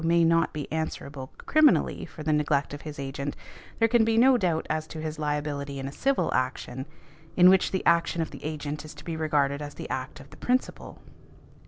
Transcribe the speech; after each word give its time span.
may 0.03 0.23
not 0.23 0.51
be 0.51 0.67
answerable 0.71 1.31
criminally 1.37 2.05
for 2.05 2.23
the 2.23 2.33
neglect 2.33 2.71
|181| 2.71 2.73
of 2.73 2.81
his 2.81 2.97
agent, 2.97 3.35
there 3.77 3.87
can 3.87 4.03
be 4.03 4.17
no 4.17 4.35
doubt 4.35 4.65
as 4.67 4.87
to 4.87 4.99
his 4.99 5.19
liability 5.19 5.77
in 5.77 5.87
a 5.87 5.91
civil 5.91 6.33
action, 6.33 6.87
in 7.37 7.51
which 7.51 7.69
the 7.69 7.85
action 7.85 8.19
of 8.19 8.31
the 8.31 8.43
agent 8.43 8.83
is 8.83 8.95
to 8.95 9.05
be 9.05 9.15
regarded 9.15 9.61
as 9.61 9.75
the 9.75 9.87
act 9.91 10.19
of 10.19 10.31
the 10.31 10.37
principal. 10.37 10.97